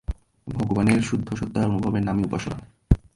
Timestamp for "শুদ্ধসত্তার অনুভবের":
1.01-2.03